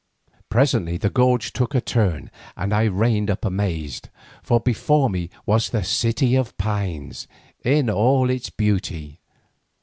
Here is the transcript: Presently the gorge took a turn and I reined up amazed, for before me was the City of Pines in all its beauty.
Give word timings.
Presently 0.49 0.97
the 0.97 1.11
gorge 1.11 1.53
took 1.53 1.75
a 1.75 1.79
turn 1.79 2.31
and 2.57 2.73
I 2.73 2.85
reined 2.85 3.29
up 3.29 3.45
amazed, 3.45 4.09
for 4.41 4.59
before 4.59 5.11
me 5.11 5.29
was 5.45 5.69
the 5.69 5.83
City 5.83 6.33
of 6.35 6.57
Pines 6.57 7.27
in 7.63 7.87
all 7.87 8.31
its 8.31 8.49
beauty. 8.49 9.19